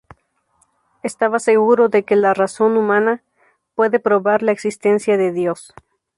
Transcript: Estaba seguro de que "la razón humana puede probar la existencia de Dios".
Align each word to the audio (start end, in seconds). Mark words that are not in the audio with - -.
Estaba 1.03 1.37
seguro 1.37 1.87
de 1.87 2.03
que 2.05 2.15
"la 2.15 2.33
razón 2.33 2.75
humana 2.75 3.23
puede 3.75 3.99
probar 3.99 4.41
la 4.41 4.51
existencia 4.51 5.15
de 5.15 5.31
Dios". 5.31 5.75